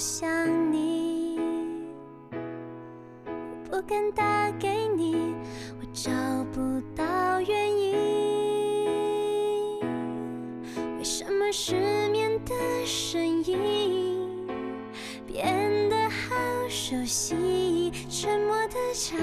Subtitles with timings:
[0.00, 1.38] 想你，
[2.32, 5.34] 我不敢打给你，
[5.78, 6.10] 我找
[6.54, 7.92] 不到原因。
[10.96, 11.74] 为什么失
[12.08, 12.54] 眠的
[12.86, 14.48] 声音
[15.26, 15.54] 变
[15.90, 16.34] 得好
[16.70, 17.92] 熟悉？
[18.08, 19.20] 沉默的场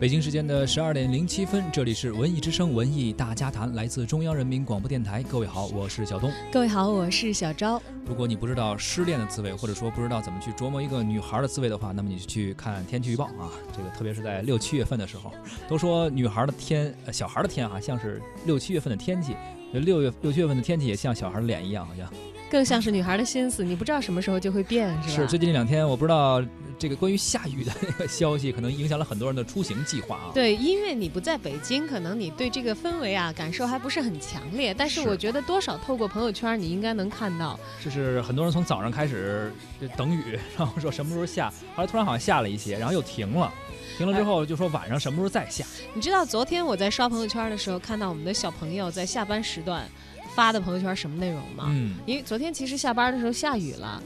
[0.00, 5.22] 北京时间的十二点零七分，这里是文艺之声文艺大家谈，来自中央人民广播电台。
[5.22, 6.32] 各位好，我是小东。
[6.50, 7.78] 各位好，我是小昭。
[8.06, 13.52] 如果你不知道失恋的滋味，或者说不知道怎么去琢磨一个女孩的滋味的话，那么你就去看天气预报啊。
[13.76, 15.30] 这个特别是在六七月份的时候，
[15.68, 19.36] 都说女孩的天，呃，小孩的天啊，像是六七月份的天气。
[19.74, 22.10] 六月六七月份的天气也像小孩的脸一样，好像
[22.50, 25.14] 更像是女孩的心思，你不知道什么时候就会变，是吧？
[25.14, 26.42] 是最近这两天，我不知道
[26.76, 30.30] 这个关于下雨的那个消息，可能影响了很多人的出行计划啊。
[30.34, 34.74] 对，因为你不在北京，可能你对这个氛围啊感受还不是很强烈。
[34.74, 37.58] 但是是我觉得多少透过朋友圈，你应该能看到。
[37.84, 39.52] 就是很多人从早上开始
[39.96, 43.52] 等雨， 然后说什么时候下，后来突然好像下了一些，然后又停了，
[43.96, 45.64] 停了之后就说晚上什么时候再下。
[45.94, 49.88] 你知道昨天我在刷朋友圈的时候，看到我们的小朋友在下班时段
[50.34, 51.66] 发的朋友圈什么内容吗？
[51.68, 54.02] 嗯，因为昨天其实下班的时候下雨了。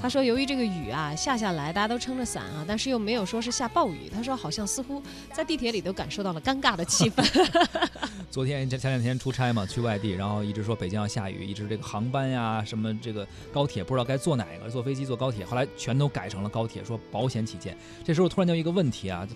[0.00, 4.10] 他说：“由于这个雨啊下下来，大家都撑着伞啊，但是又没有说是下暴雨。
[4.12, 5.00] 他说好像似乎
[5.32, 7.24] 在地铁里都感受到了尴尬的气氛。
[8.28, 17.76] 昨天前前两天出差嘛，去外地，然后一直说北京要下雨，一直这个航班呀，什么这个高铁不知道该坐哪个，坐飞机坐高铁，后来全都改成了高铁，说保险起见。
[18.02, 19.28] 这时候突然就一个问题啊，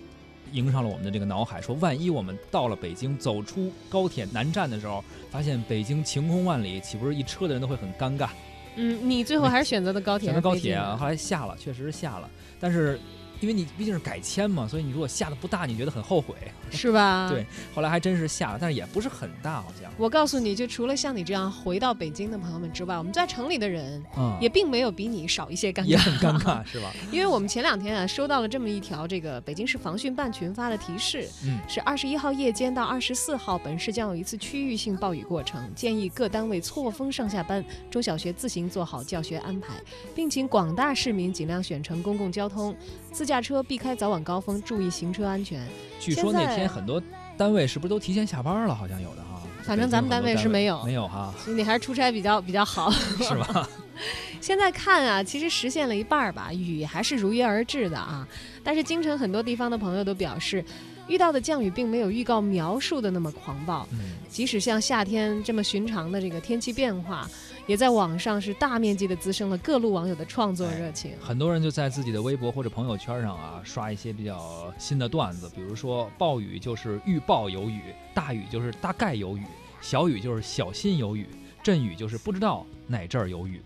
[0.51, 8.29] 迎上了我们的这个脑海，说万一我们到了北京，走出高铁南站的时候，发现北京晴空万里，岂不是一车的人都会很尴尬？
[8.75, 10.27] 嗯，你最后还是选择的高铁？
[10.27, 12.99] 选择高铁啊，后来下了，确实是下了，但是
[13.39, 16.35] 因为你毕竟是改签嘛，所以你如果下的不大，你觉得很后悔。
[16.69, 17.29] 是吧？
[17.29, 19.89] 对，后来还真是下了，但是也不是很大，好像。
[19.97, 25.85] 我告诉你，就除了像你这样回到北京的朋友们之外，我们在城里的人嗯，也并没有比你少一些尴尬。
[25.85, 26.91] 也很尴尬，是吧？
[27.09, 39.75] 因为我们前两天啊收到了这么一条这个北京市防汛办群发的提示，嗯，是二十一号夜间到二十四号，本市将有一次区域性暴雨过程，建议各单位错峰上下班，中小学自行做好教学安排，
[40.13, 42.75] 并请广大市民尽量选乘公共交通，
[43.13, 45.67] 自驾车避开早晚高峰，注意行车安全。
[45.99, 47.01] 据说那天很多
[47.37, 48.73] 单位是不是都提前下班了？
[48.73, 49.43] 好像有的哈。
[49.63, 52.89] 反正咱们单位是没有没有哈，所以你还是出差比较比较好。
[52.89, 53.69] 是吧？
[54.39, 58.25] 现在看啊，其实实现了一半儿吧，雨还是如约而至的啊。
[58.63, 60.63] 但是京城很多地方的朋友都表示，
[61.09, 63.85] 遇到的降雨并没有预告描述的那么狂暴。
[63.91, 63.99] 嗯，
[64.29, 67.29] 即使像夏天这么寻常的这个天气变化，
[67.67, 71.11] 也在网上是大面积的滋生了各路网友的创作热情。
[71.19, 79.43] 很多人就在自己的微博或者朋友圈上啊刷一些比较新的段子，比如说暴雨就是预报有雨，大雨就是大概有雨，
[79.81, 81.27] 小雨就是小心有雨，
[81.61, 83.61] 阵雨就是不知道哪阵儿有雨。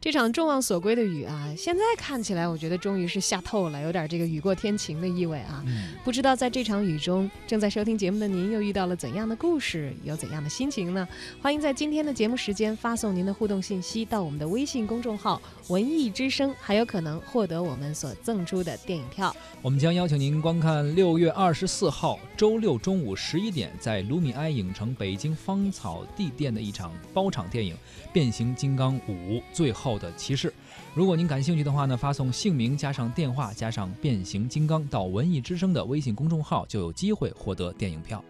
[0.00, 5.62] 这场众望所归的雨啊，现在看起来，我觉得终于是下透了，有点这个雨过天晴的意味啊。
[5.66, 11.06] 嗯，不知道在这场雨中，正在收听节目的您又遇到了怎样的故事，有怎样的心情呢？
[11.40, 19.34] 欢迎在今天的节目时间发送您的互动信息到我们的微信公众号“文艺之声”，还有可能获得我们所赠出的电影票。
[19.60, 27.74] 我们将邀请您观看六月二十四号周六中午十一点在卢米埃影城北京芳草地店的一场包场电影
[28.12, 30.48] 《变形金刚五：最最后的骑士》。
[30.94, 38.24] 如果您感兴趣的话呢，发送姓名加上电话加上变形金刚到文艺之声的微信公众号，就有机会获得电影票。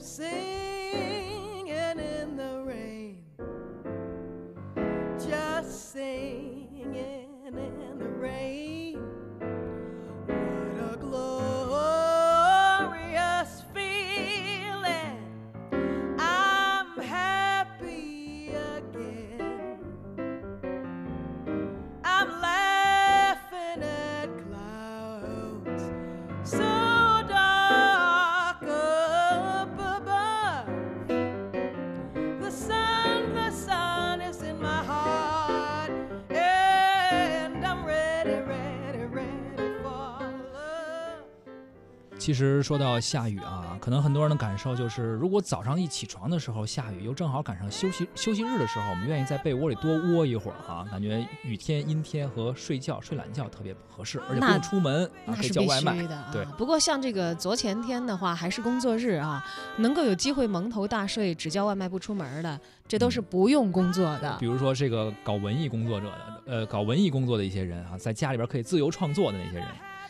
[0.00, 1.27] sing.
[42.28, 56.06] 其实说到下雨啊，可能很多人的感受就是，如果早上一起床的时候下雨，又正好赶上休息休息日的时候，我们愿意在被窝里多窝一会儿哈、感觉雨天、阴天和睡觉、睡懒觉特别合适，而且不用出门啊，可以叫外卖。
[56.06, 56.28] 的啊。
[56.30, 59.42] 对不过像这个昨前天的话，还是工作日啊，
[59.78, 64.44] 能够有机会蒙头大睡，只叫外卖不出门的，这都是不用工作的比。
[64.44, 69.66] 如说这个搞文艺工作者的，呃，搞文艺工作的一些人啊，在家里边可以自由创作的那些人，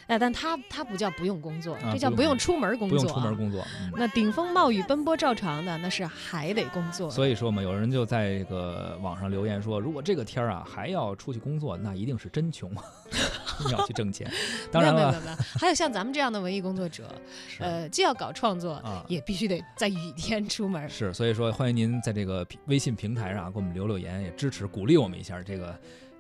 [0.08, 3.36] 哎，但他他不叫不用工作，啊这叫不用出门工作、不用出门。
[3.36, 3.64] 工作。
[3.80, 7.10] 嗯，那顶风冒雨奔波照常的，那是还得工作。
[7.10, 12.72] 所以说嘛，有人就在这个网上留言说，如果这个天儿啊还要出去工作，那一定是真穷，
[13.70, 14.30] 要去挣钱。
[14.72, 15.14] 当然了，
[15.60, 17.14] 还有像咱们这样的文艺工作者，
[17.58, 20.88] 呃，既要搞创作，啊也必须得在雨天出门。
[20.88, 25.42] 是，所以说欢迎您在这个微信平台上啊给我们留留言，也支持鼓励我们一下。
[25.42, 25.78] 这个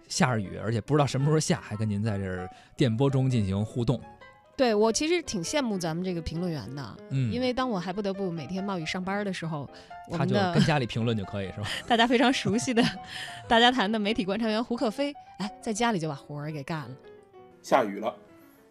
[0.08, 4.00] 下着雨，而且不知道什么时候下，还跟您在这儿电波中进行互动。
[4.56, 9.68] 对我其实挺羡慕咱们这个评论员的，嗯，因为当我还不得不每天冒雨上班的时候，
[10.10, 11.68] 我们的他就跟家里评论就可以是吧？
[11.86, 12.82] 大家非常熟悉的
[13.46, 16.96] 大家谈的媒体观察员胡克飞，哎，在家里就把活儿给干了。
[17.62, 18.12] 下雨了。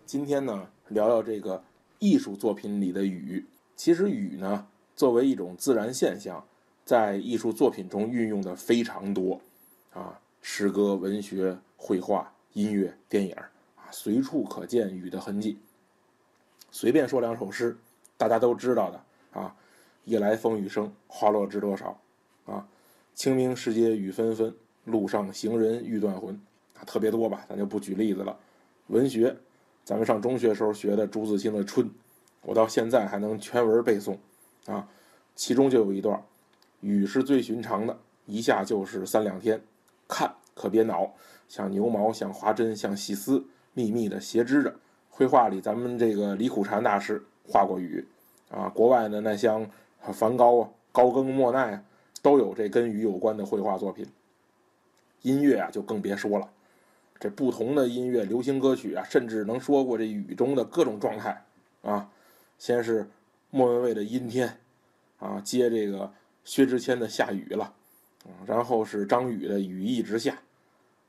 [0.05, 1.63] 今天呢，聊聊这个
[1.99, 3.45] 艺术作品里的雨。
[3.77, 6.43] 其实雨呢，作为一种自然现象，
[6.83, 9.39] 在艺术作品中运用的非常多
[9.93, 13.35] 啊，诗歌、文学、绘画、音乐、电影
[13.75, 15.59] 啊，随处可见雨的痕迹。
[16.71, 17.77] 随便说两首诗，
[18.15, 19.53] 大家都知道的啊
[20.05, 21.99] ，“夜来风雨声，花落知多少”
[22.47, 22.65] 啊
[23.13, 24.55] ，“清明时节雨纷纷，
[24.85, 26.33] 路上行人欲断魂”
[26.79, 28.39] 啊，特别多吧，咱就不举例子了。
[28.87, 29.35] 文学，
[29.83, 31.85] 咱们上中学时候学的朱自清的《春》，
[32.41, 34.17] 我到现在还能全文背诵，
[34.65, 34.87] 啊，
[35.35, 36.23] 其中就有一段
[36.79, 39.61] ：“雨是最寻常的，一下就是三两天，
[40.07, 41.13] 看可别恼，
[41.47, 44.75] 像牛毛，像华针，像细丝，密密的斜织着。”
[45.09, 48.07] 绘画里，咱们这个李苦禅大师画过雨，
[48.51, 49.67] 啊，国外的，那像
[50.13, 51.83] 梵高啊、高更、莫奈啊，
[52.21, 54.05] 都有这跟雨有关的绘画作品。
[55.23, 56.47] 音乐啊，就更别说了。
[57.19, 61.43] 这不同的音乐、流行歌曲啊，甚至能说过这雨中的各种状态
[61.81, 62.11] 啊。
[62.59, 63.09] 先是
[63.49, 64.59] 莫文蔚的《阴天》，
[65.25, 66.13] 啊，接这个
[66.43, 67.73] 薛之谦的《下雨了》，
[68.45, 70.31] 然后是张宇的《雨一直下》，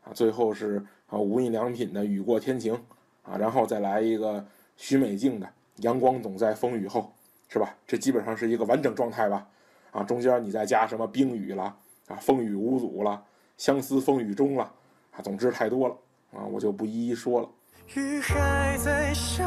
[0.05, 2.75] 啊，最后是啊无印良品的《雨过天晴》，
[3.23, 4.45] 啊，然后再来一个
[4.77, 7.13] 许美静的《阳光总在风雨后》，
[7.53, 7.75] 是吧？
[7.87, 9.47] 这基本上是一个完整状态吧？
[9.91, 11.77] 啊，中间你再加什么冰雨了，
[12.09, 13.23] 啊，风雨无阻了，
[13.57, 14.73] 相思风雨中了。
[15.13, 15.97] 啊，总之太多了
[16.33, 17.49] 啊，我就不一一说了。
[17.95, 19.43] 雨还在下，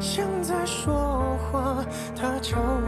[0.00, 1.84] 像在说话。
[2.16, 2.87] 他敲我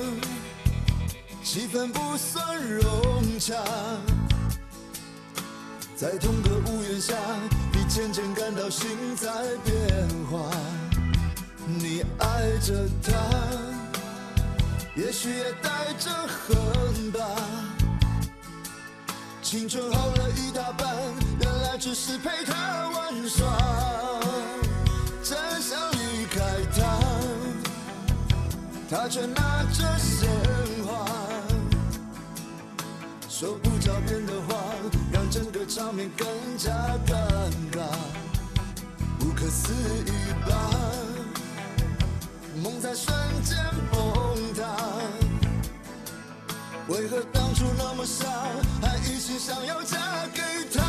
[1.53, 3.53] 气氛不算融洽。
[5.97, 7.13] 在同个屋檐下，
[7.73, 9.29] 你渐渐感到心在
[9.65, 10.49] 变化。
[11.67, 13.11] 你爱着他，
[14.95, 17.19] 也许也带着恨吧。
[19.41, 20.95] 青春耗了一大半，
[21.41, 23.45] 原来只是陪他玩耍。
[25.21, 26.39] 真想离开
[26.77, 26.97] 他。
[28.89, 30.29] 他却拿着鲜
[30.85, 31.05] 花，
[33.41, 34.55] 说不着边的话，
[35.11, 36.27] 让整个场面更
[36.59, 36.71] 加
[37.07, 37.81] 尴尬，
[39.17, 39.73] 不可思
[40.05, 40.11] 议
[40.47, 40.69] 吧？
[42.61, 43.57] 梦在瞬间
[43.91, 44.63] 崩塌，
[46.87, 48.27] 为何当初那么傻，
[48.79, 49.97] 还一心想要嫁
[50.35, 50.83] 给他？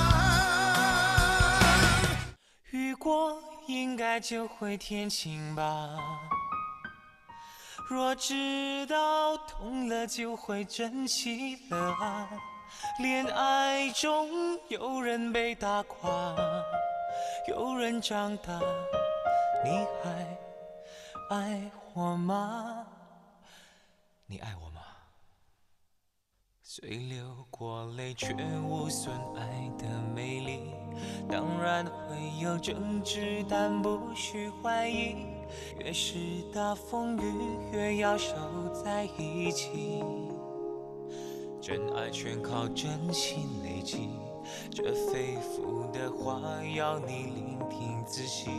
[2.70, 3.34] 雨过
[3.66, 5.96] 应该就会天晴吧。
[7.92, 12.26] 若知道痛了就会珍惜了啊，
[13.00, 16.34] 恋爱中有人被打垮，
[17.46, 18.58] 有人长大，
[19.62, 22.86] 你还爱我吗？
[24.26, 24.80] 你爱我吗？
[26.62, 30.72] 虽流过泪，却无损爱的美丽。
[31.30, 35.26] 当然会有争执，但不需怀疑。
[35.78, 36.16] 越是
[36.54, 37.22] 大风雨，
[37.72, 38.34] 越要守
[38.84, 40.02] 在一起。
[41.60, 44.08] 真爱全靠真心累积，
[44.70, 46.40] 这肺腑的话
[46.74, 48.50] 要你聆听仔细。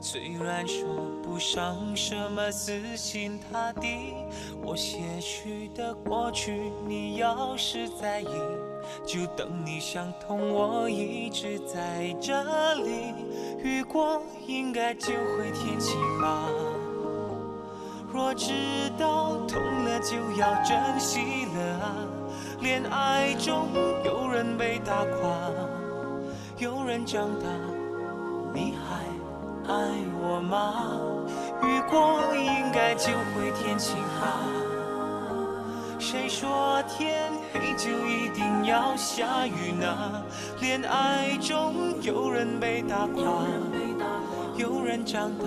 [0.00, 0.86] 虽然说
[1.24, 4.14] 不上什么死心塌地，
[4.62, 8.28] 我些许的过去，你要是在意，
[9.04, 13.14] 就等你想通，我一直在这里。
[13.62, 16.48] 雨过应该就会天晴吧。
[18.12, 18.52] 若知
[18.98, 21.94] 道痛了，就要珍惜了啊！
[22.60, 23.66] 恋爱中
[24.04, 25.50] 有人被打垮，
[26.56, 27.46] 有人长大，
[28.54, 29.04] 你还
[29.70, 29.76] 爱
[30.22, 30.98] 我吗？
[31.62, 34.40] 雨过应该就会天晴吧？
[35.98, 40.24] 谁说天黑就一定要下雨呢？
[40.60, 43.22] 恋爱中有人被打垮，
[44.56, 45.44] 有人长大，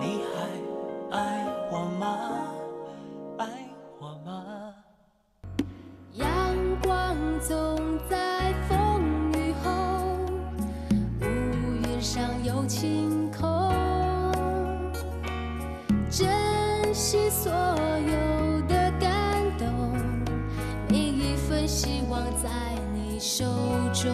[0.00, 0.22] 你
[1.10, 2.06] 还爱我吗？
[3.38, 3.46] 爱
[3.98, 4.74] 我吗？
[6.12, 6.26] 阳
[6.82, 9.70] 光总在风雨后，
[11.20, 13.72] 乌云上有晴空。
[16.10, 16.28] 珍
[16.94, 18.73] 惜所有的
[21.84, 22.48] 希望在
[22.94, 23.44] 你手
[23.92, 24.10] 中。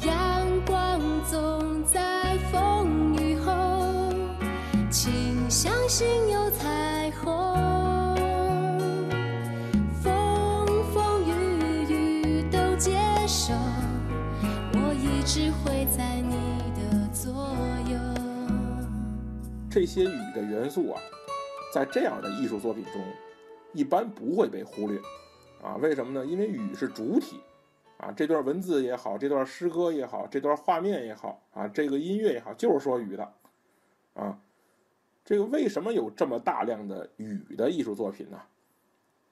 [0.00, 3.52] 阳光总在风雨后，
[4.90, 8.16] 请相信有彩虹。
[10.02, 13.52] 风风雨雨都接受，
[14.72, 17.30] 我一直会在你的左
[17.90, 17.98] 右。
[19.68, 21.00] 这些雨的元素啊，
[21.74, 23.02] 在这样的艺术作品中，
[23.74, 24.98] 一般不会被忽略
[25.62, 25.76] 啊。
[25.76, 26.26] 为什么呢？
[26.26, 27.40] 因为雨是主体
[27.98, 33.32] 啊，这段文字也好，这段诗歌也好，这段画面也好啊，这个音乐也好，就是说雨的
[34.14, 34.38] 啊。
[35.24, 38.40] 这个为什么有这么大量的雨的艺术作品呢？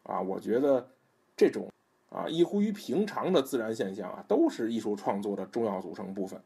[0.02, 0.86] 啊，我觉得
[1.34, 1.72] 这种
[2.10, 6.38] 啊异乎于平常的自然现象啊，都是艺术创作的重要组成部分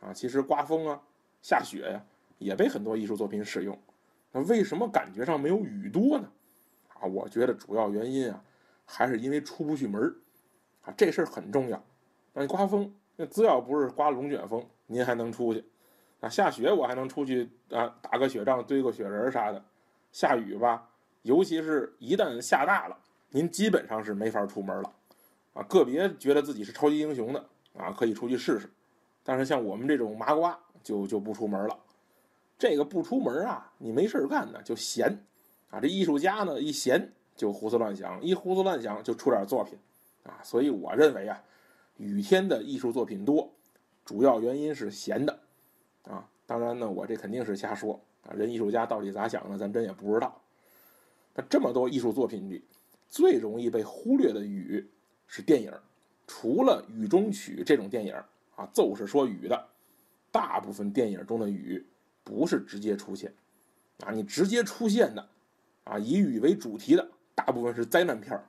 [0.00, 0.12] 啊。
[0.12, 1.00] 其实刮风啊、
[1.40, 2.04] 下雪呀、
[2.38, 3.78] 也被很多艺术作品使用。
[4.32, 6.28] 那为什么感觉上没有雨多呢？
[7.00, 8.44] 啊，我觉得主要原因啊，
[8.84, 10.14] 还是因为出不去门儿
[10.82, 11.82] 啊，这事儿很重要。
[12.32, 15.64] 那你刮风，那只要不是刮龙卷风，您还能出去。
[16.20, 19.64] 啊，下雪我还能出去啊，打个雪仗、堆个雪人啥的。
[20.12, 20.88] 下雨吧，
[21.22, 22.96] 尤其是一旦下大了，
[23.30, 24.92] 您基本上是没法出门了。
[25.52, 27.44] 啊，个别觉得自己是超级英雄的
[27.76, 28.70] 啊，可以出去试试。
[29.22, 31.78] 但是像我们这种麻瓜，就就不出门了。
[32.58, 35.24] 这个不出门啊，你没事干呢，就闲
[35.70, 35.80] 啊。
[35.80, 39.78] 这艺术家呢，一闲就胡思乱想，一胡思乱想就出点作品
[40.24, 40.38] 啊。
[40.42, 41.42] 所以我认为啊，
[41.96, 43.50] 雨天的艺术作品多，
[44.04, 45.38] 主要原因是闲的
[46.04, 46.28] 啊。
[46.46, 48.32] 当然呢，我这肯定是瞎说啊。
[48.34, 50.40] 人艺术家到底咋想的，咱真也不知道。
[51.34, 52.62] 那这么多艺术作品里，
[53.08, 54.88] 最容易被忽略的雨
[55.26, 55.72] 是电影。
[56.26, 58.14] 除了《雨中曲》这种电影
[58.56, 59.68] 啊，奏是说雨的，
[60.30, 61.84] 大部分电影中的雨
[62.22, 63.30] 不是直接出现
[64.04, 65.28] 啊，你直接出现的
[65.84, 68.44] 啊，以雨为主题的，大部分是灾难片儿。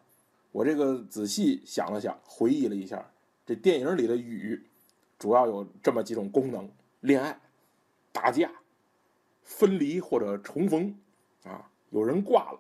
[0.51, 3.05] 我这个仔细想了想，回忆了一下，
[3.45, 4.65] 这电影里的雨
[5.19, 6.69] 主要有这么几种功能：
[7.01, 7.39] 恋爱、
[8.11, 8.49] 打架、
[9.43, 10.95] 分离或者重逢
[11.43, 12.59] 啊，有人挂了，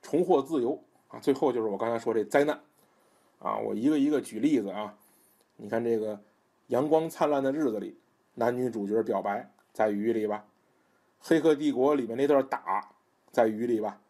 [0.00, 2.60] 重获自由啊，最后就是我刚才说这灾难
[3.40, 3.56] 啊。
[3.56, 4.96] 我一个一个举例子啊，
[5.56, 6.20] 你看这个
[6.68, 7.98] 阳光灿烂的日子里，
[8.34, 10.44] 男女主角表白在雨里吧；
[11.28, 12.88] 《黑客帝国》里面那段打
[13.30, 14.00] 在雨里吧；《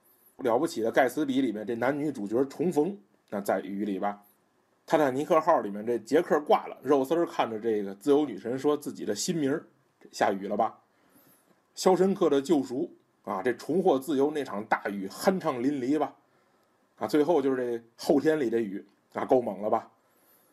[0.43, 2.97] 了不起的盖茨比》里面这男女主角重逢
[3.31, 4.23] 那在雨里吧；
[4.87, 9.65] 《泰坦尼克号》里面这杰克挂了，肉丝看着这个自由女神说自己的新名儿，
[10.11, 10.79] 下雨了吧？
[11.81, 12.91] 《肖申克的救赎》
[13.31, 16.15] 啊，这重获自由那场大雨酣畅淋漓吧？
[16.99, 18.85] 啊，最后就是这后天里的雨
[19.15, 19.91] 啊，够猛了吧？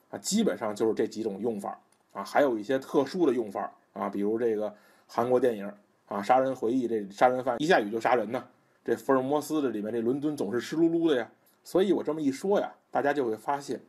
[0.10, 1.77] 啊，基本上就是这几种用法
[2.13, 4.74] 啊，还有一些特殊的用法啊，比如这个
[5.05, 5.67] 韩国电影
[6.08, 8.43] 啊，《杀人回忆》这杀人犯一下雨就杀人呢，
[8.89, 11.29] 这福尔摩斯这里面这伦敦总是湿漉漉的呀。
[11.63, 13.79] 所以我这么一说呀，大家就会发现，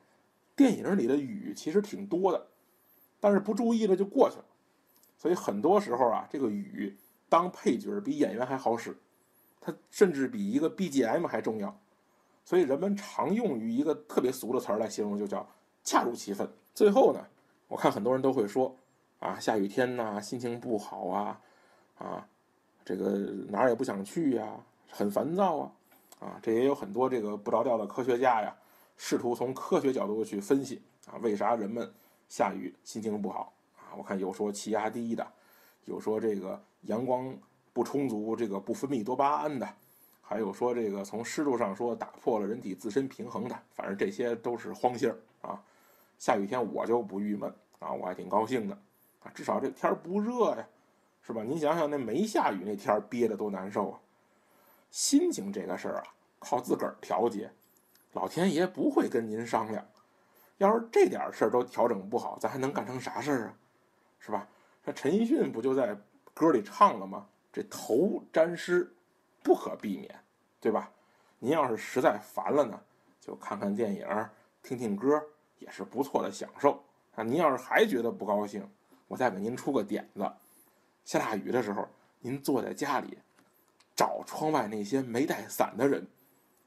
[0.55, 2.47] 电影里的雨其实挺多的，
[3.19, 4.45] 但是不注意了就过去了。
[5.17, 6.95] 所以很多时候啊，这个雨
[7.29, 8.95] 当配角比演员还好使，
[9.61, 11.75] 它甚至比一个 BGM 还重要。
[12.45, 15.49] 所以人们常用于一个特别俗的词儿来形容，就叫
[15.85, 16.47] 恰如其分。
[16.75, 17.25] 最后呢，
[17.69, 18.75] 我看很多人都会说，
[19.21, 21.41] 啊，下雨天呐、心情不好啊，
[21.99, 22.27] 啊，
[22.85, 23.11] 这个
[23.49, 25.73] 哪儿也不想去呀，很烦躁啊，
[26.21, 28.55] 啊，这也有很多这个不着调的科学家呀，
[28.97, 31.91] 试图从科学角度去分析啊，为啥人们
[32.29, 33.97] 下雨心情不好啊？
[33.97, 35.27] 我看有说气压低的，
[35.85, 37.35] 有说这个阳光
[37.73, 39.69] 不充足，这个不分泌多巴胺的。
[40.21, 45.61] 还有说这个从湿度上说打破了人体自身平衡的，反正这些都是荒信儿啊。
[46.19, 48.79] 下雨天我就不郁闷啊，我还挺高兴的
[49.25, 50.65] 啊，至少这天儿不热呀，
[51.23, 51.43] 是吧？
[51.43, 53.99] 您想想那没下雨那天憋得多难受啊！
[54.91, 56.05] 心情这个事儿啊，
[56.39, 57.51] 靠自个儿调节，
[58.13, 59.87] 老天爷不会跟您商量。
[60.59, 63.55] 要是这点事儿都调整不好，咱还能干成啥事儿啊？
[64.19, 64.47] 是吧？
[64.85, 65.97] 那陈奕迅不就在
[66.35, 67.27] 歌里唱了吗？
[67.53, 68.93] 这头沾湿，
[69.43, 70.15] 不可避免，
[70.61, 70.91] 对吧？
[71.39, 72.79] 您要是实在烦了呢，
[73.21, 74.07] 就看看电影，
[74.63, 75.23] 听听歌，
[75.59, 76.83] 也是不错的享受。
[77.15, 78.69] 啊，您要是还觉得不高兴，
[79.09, 80.31] 我再给您出个点子：
[81.05, 81.89] 下大雨的时候，
[82.21, 83.19] 您坐在家里，
[84.01, 86.07] 找窗外那些没带伞的人，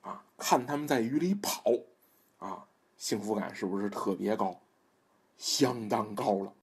[0.01, 1.63] 啊，看他们在雨里跑，
[2.37, 2.63] 啊，
[2.95, 4.61] 幸福感是不是特别高？
[5.35, 6.53] 相当高了。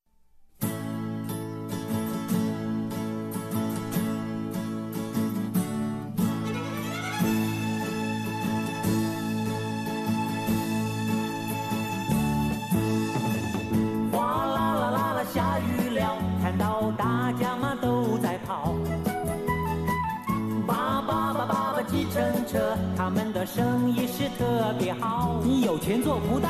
[25.81, 25.87] 好。
[25.87, 26.49] 你有钱做不到。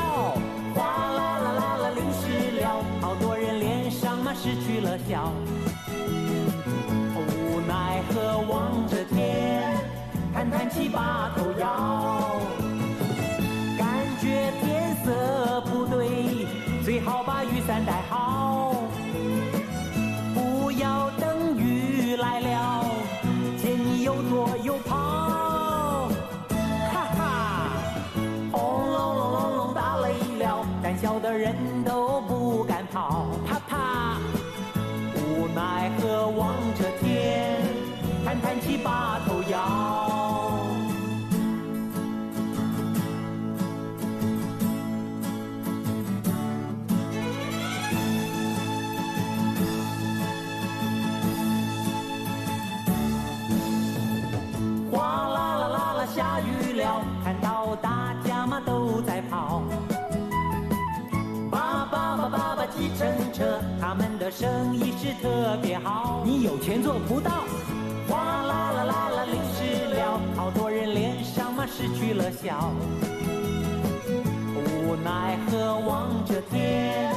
[0.75, 5.31] 哗啦啦啦啦，淋湿了，好多人脸上嘛失去了笑。
[7.17, 9.77] 无奈何望着天，
[10.33, 12.00] 叹叹气把头摇。
[66.61, 66.67] 好。
[66.67, 67.31] 你有钱做不到。
[68.07, 72.71] 哗啦啦啦啦，淋湿了，好多人脸上嘛失去了笑。
[74.55, 77.13] 无奈何望着天，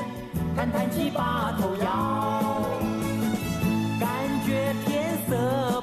[0.56, 2.62] 叹叹气把头摇。
[4.00, 4.08] 感
[4.46, 5.73] 觉天色